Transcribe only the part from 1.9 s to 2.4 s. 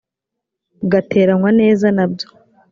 na byo